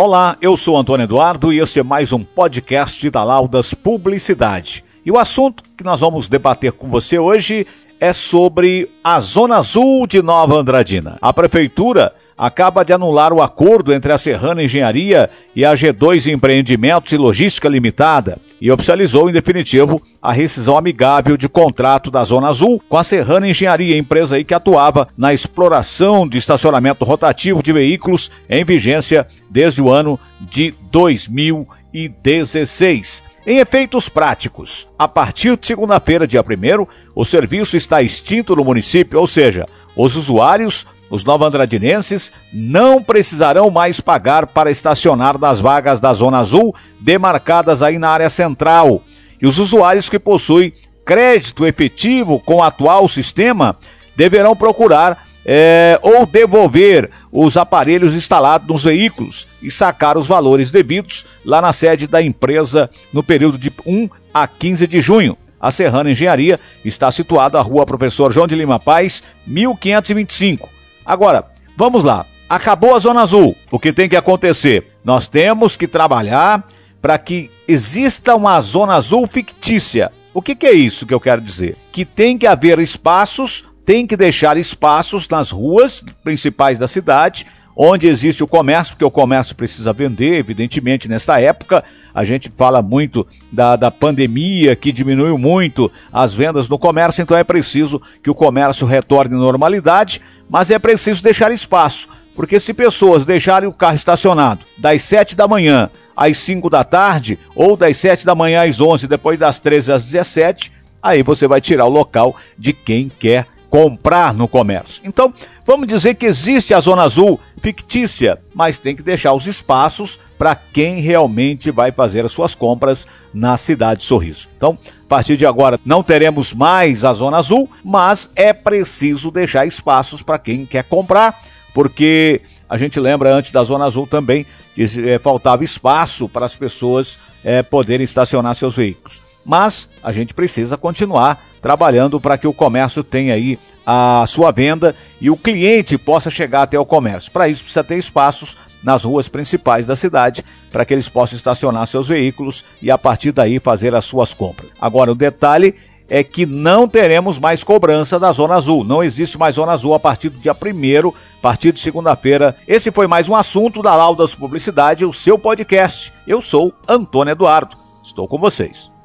Olá, 0.00 0.36
eu 0.40 0.56
sou 0.56 0.76
Antônio 0.76 1.02
Eduardo 1.02 1.52
e 1.52 1.58
este 1.58 1.80
é 1.80 1.82
mais 1.82 2.12
um 2.12 2.22
podcast 2.22 3.10
da 3.10 3.24
Laudas 3.24 3.74
Publicidade. 3.74 4.84
E 5.04 5.10
o 5.10 5.18
assunto 5.18 5.64
que 5.76 5.82
nós 5.82 6.02
vamos 6.02 6.28
debater 6.28 6.70
com 6.70 6.88
você 6.88 7.18
hoje 7.18 7.66
é 8.00 8.12
sobre 8.12 8.88
a 9.02 9.18
Zona 9.20 9.56
Azul 9.56 10.06
de 10.06 10.22
Nova 10.22 10.54
Andradina. 10.54 11.18
A 11.20 11.32
Prefeitura 11.32 12.14
acaba 12.36 12.84
de 12.84 12.92
anular 12.92 13.32
o 13.32 13.42
acordo 13.42 13.92
entre 13.92 14.12
a 14.12 14.18
Serrana 14.18 14.62
Engenharia 14.62 15.28
e 15.56 15.64
a 15.64 15.74
G2 15.74 16.32
Empreendimentos 16.32 17.12
e 17.12 17.16
Logística 17.16 17.68
Limitada 17.68 18.38
e 18.60 18.70
oficializou 18.70 19.28
em 19.28 19.32
definitivo 19.32 20.00
a 20.22 20.30
rescisão 20.30 20.78
amigável 20.78 21.36
de 21.36 21.48
contrato 21.48 22.12
da 22.12 22.22
Zona 22.22 22.46
Azul 22.48 22.80
com 22.88 22.96
a 22.96 23.02
Serrana 23.02 23.48
Engenharia, 23.48 23.98
empresa 23.98 24.36
aí 24.36 24.44
que 24.44 24.54
atuava 24.54 25.08
na 25.16 25.34
exploração 25.34 26.28
de 26.28 26.38
estacionamento 26.38 27.04
rotativo 27.04 27.60
de 27.60 27.72
veículos 27.72 28.30
em 28.48 28.64
vigência 28.64 29.26
desde 29.50 29.82
o 29.82 29.90
ano 29.90 30.16
de 30.40 30.72
2016. 30.92 33.24
Em 33.50 33.60
efeitos 33.60 34.10
práticos, 34.10 34.86
a 34.98 35.08
partir 35.08 35.56
de 35.56 35.66
segunda-feira, 35.66 36.26
dia 36.26 36.42
1 36.42 36.86
o 37.14 37.24
serviço 37.24 37.78
está 37.78 38.02
extinto 38.02 38.54
no 38.54 38.62
município, 38.62 39.18
ou 39.18 39.26
seja, 39.26 39.64
os 39.96 40.16
usuários 40.16 40.86
os 41.10 41.24
novandradinenses 41.24 42.30
não 42.52 43.02
precisarão 43.02 43.70
mais 43.70 44.02
pagar 44.02 44.48
para 44.48 44.70
estacionar 44.70 45.38
nas 45.38 45.62
vagas 45.62 45.98
da 45.98 46.12
Zona 46.12 46.40
Azul, 46.40 46.74
demarcadas 47.00 47.80
aí 47.80 47.98
na 47.98 48.10
área 48.10 48.28
central. 48.28 49.02
E 49.40 49.46
os 49.46 49.58
usuários 49.58 50.10
que 50.10 50.18
possuem 50.18 50.74
crédito 51.02 51.66
efetivo 51.66 52.38
com 52.40 52.56
o 52.56 52.62
atual 52.62 53.08
sistema 53.08 53.78
deverão 54.14 54.54
procurar 54.54 55.26
é, 55.50 55.98
ou 56.02 56.26
devolver 56.26 57.08
os 57.32 57.56
aparelhos 57.56 58.14
instalados 58.14 58.68
nos 58.68 58.84
veículos 58.84 59.48
e 59.62 59.70
sacar 59.70 60.18
os 60.18 60.26
valores 60.26 60.70
devidos 60.70 61.24
lá 61.42 61.62
na 61.62 61.72
sede 61.72 62.06
da 62.06 62.20
empresa 62.20 62.90
no 63.10 63.22
período 63.22 63.56
de 63.56 63.72
1 63.86 64.10
a 64.34 64.46
15 64.46 64.86
de 64.86 65.00
junho. 65.00 65.38
A 65.58 65.70
Serrana 65.70 66.10
Engenharia 66.10 66.60
está 66.84 67.10
situada 67.10 67.58
à 67.58 67.62
rua 67.62 67.86
Professor 67.86 68.30
João 68.30 68.46
de 68.46 68.54
Lima 68.54 68.78
Paz, 68.78 69.22
1525 69.46 70.68
Agora, 71.08 71.46
vamos 71.74 72.04
lá. 72.04 72.26
Acabou 72.50 72.94
a 72.94 72.98
Zona 72.98 73.22
Azul. 73.22 73.56
O 73.70 73.78
que 73.78 73.94
tem 73.94 74.10
que 74.10 74.16
acontecer? 74.16 74.88
Nós 75.02 75.26
temos 75.26 75.74
que 75.74 75.88
trabalhar 75.88 76.66
para 77.00 77.16
que 77.16 77.50
exista 77.66 78.34
uma 78.34 78.60
Zona 78.60 78.96
Azul 78.96 79.26
fictícia. 79.26 80.12
O 80.34 80.42
que, 80.42 80.54
que 80.54 80.66
é 80.66 80.72
isso 80.72 81.06
que 81.06 81.14
eu 81.14 81.20
quero 81.20 81.40
dizer? 81.40 81.78
Que 81.90 82.04
tem 82.04 82.36
que 82.36 82.46
haver 82.46 82.78
espaços, 82.78 83.64
tem 83.88 84.06
que 84.06 84.18
deixar 84.18 84.58
espaços 84.58 85.26
nas 85.30 85.50
ruas 85.50 86.04
principais 86.22 86.78
da 86.78 86.86
cidade 86.86 87.46
onde 87.74 88.06
existe 88.06 88.44
o 88.44 88.46
comércio, 88.46 88.92
porque 88.92 89.04
o 89.04 89.10
comércio 89.10 89.56
precisa 89.56 89.94
vender, 89.94 90.34
evidentemente, 90.34 91.08
nesta 91.08 91.40
época. 91.40 91.82
A 92.12 92.22
gente 92.22 92.50
fala 92.50 92.82
muito 92.82 93.26
da, 93.50 93.76
da 93.76 93.90
pandemia, 93.90 94.76
que 94.76 94.92
diminuiu 94.92 95.38
muito 95.38 95.90
as 96.12 96.34
vendas 96.34 96.68
no 96.68 96.78
comércio, 96.78 97.22
então 97.22 97.34
é 97.34 97.42
preciso 97.42 98.02
que 98.22 98.28
o 98.28 98.34
comércio 98.34 98.86
retorne 98.86 99.34
à 99.34 99.38
normalidade, 99.38 100.20
mas 100.50 100.70
é 100.70 100.78
preciso 100.78 101.22
deixar 101.22 101.50
espaço. 101.50 102.10
Porque 102.34 102.60
se 102.60 102.74
pessoas 102.74 103.24
deixarem 103.24 103.68
o 103.68 103.72
carro 103.72 103.94
estacionado 103.94 104.66
das 104.76 105.02
7 105.02 105.34
da 105.34 105.48
manhã 105.48 105.88
às 106.14 106.38
5 106.40 106.68
da 106.68 106.84
tarde, 106.84 107.38
ou 107.54 107.74
das 107.74 107.96
7 107.96 108.26
da 108.26 108.34
manhã 108.34 108.68
às 108.68 108.82
11, 108.82 109.06
depois 109.06 109.38
das 109.38 109.58
13 109.60 109.92
às 109.92 110.04
17, 110.04 110.72
aí 111.02 111.22
você 111.22 111.46
vai 111.46 111.62
tirar 111.62 111.86
o 111.86 111.90
local 111.90 112.36
de 112.58 112.74
quem 112.74 113.10
quer 113.18 113.46
comprar 113.70 114.32
no 114.32 114.48
comércio. 114.48 115.02
Então, 115.04 115.32
vamos 115.64 115.86
dizer 115.86 116.14
que 116.14 116.26
existe 116.26 116.72
a 116.72 116.80
Zona 116.80 117.02
Azul 117.02 117.38
fictícia, 117.60 118.38
mas 118.54 118.78
tem 118.78 118.96
que 118.96 119.02
deixar 119.02 119.32
os 119.32 119.46
espaços 119.46 120.18
para 120.38 120.54
quem 120.54 121.00
realmente 121.00 121.70
vai 121.70 121.92
fazer 121.92 122.24
as 122.24 122.32
suas 122.32 122.54
compras 122.54 123.06
na 123.32 123.56
cidade 123.56 124.04
Sorriso. 124.04 124.48
Então, 124.56 124.78
a 125.04 125.08
partir 125.08 125.36
de 125.36 125.46
agora 125.46 125.78
não 125.84 126.02
teremos 126.02 126.54
mais 126.54 127.04
a 127.04 127.12
Zona 127.12 127.38
Azul, 127.38 127.68
mas 127.84 128.30
é 128.34 128.52
preciso 128.52 129.30
deixar 129.30 129.66
espaços 129.66 130.22
para 130.22 130.38
quem 130.38 130.64
quer 130.64 130.84
comprar, 130.84 131.40
porque 131.74 132.40
a 132.68 132.76
gente 132.76 133.00
lembra 133.00 133.34
antes 133.34 133.50
da 133.50 133.62
Zona 133.64 133.86
Azul 133.86 134.06
também 134.06 134.46
que 134.74 134.84
é, 135.08 135.18
faltava 135.18 135.64
espaço 135.64 136.28
para 136.28 136.46
as 136.46 136.54
pessoas 136.54 137.18
é, 137.42 137.62
poderem 137.62 138.04
estacionar 138.04 138.54
seus 138.54 138.76
veículos. 138.76 139.22
Mas 139.44 139.88
a 140.02 140.12
gente 140.12 140.34
precisa 140.34 140.76
continuar 140.76 141.42
trabalhando 141.62 142.20
para 142.20 142.36
que 142.36 142.46
o 142.46 142.52
comércio 142.52 143.02
tenha 143.02 143.34
aí 143.34 143.58
a 143.86 144.26
sua 144.26 144.52
venda 144.52 144.94
e 145.18 145.30
o 145.30 145.36
cliente 145.36 145.96
possa 145.96 146.28
chegar 146.28 146.62
até 146.62 146.78
o 146.78 146.84
comércio. 146.84 147.32
Para 147.32 147.48
isso 147.48 147.62
precisa 147.62 147.82
ter 147.82 147.96
espaços 147.96 148.56
nas 148.84 149.04
ruas 149.04 149.28
principais 149.28 149.86
da 149.86 149.96
cidade 149.96 150.44
para 150.70 150.84
que 150.84 150.92
eles 150.92 151.08
possam 151.08 151.36
estacionar 151.36 151.86
seus 151.86 152.08
veículos 152.08 152.64
e 152.82 152.90
a 152.90 152.98
partir 152.98 153.32
daí 153.32 153.58
fazer 153.58 153.94
as 153.94 154.04
suas 154.04 154.34
compras. 154.34 154.70
Agora 154.78 155.10
o 155.10 155.14
detalhe 155.14 155.74
é 156.08 156.24
que 156.24 156.46
não 156.46 156.88
teremos 156.88 157.38
mais 157.38 157.62
cobrança 157.62 158.18
da 158.18 158.32
Zona 158.32 158.54
Azul. 158.54 158.82
Não 158.82 159.02
existe 159.02 159.38
mais 159.38 159.56
Zona 159.56 159.72
Azul 159.72 159.94
a 159.94 160.00
partir 160.00 160.30
do 160.30 160.38
dia 160.38 160.52
1 160.52 161.08
a 161.08 161.12
partir 161.42 161.72
de 161.72 161.80
segunda-feira. 161.80 162.56
Esse 162.66 162.90
foi 162.90 163.06
mais 163.06 163.28
um 163.28 163.34
assunto 163.34 163.82
da 163.82 163.94
Laudas 163.94 164.34
Publicidade, 164.34 165.04
o 165.04 165.12
seu 165.12 165.38
podcast. 165.38 166.12
Eu 166.26 166.40
sou 166.40 166.72
Antônio 166.88 167.32
Eduardo. 167.32 167.76
Estou 168.02 168.26
com 168.26 168.38
vocês. 168.38 168.97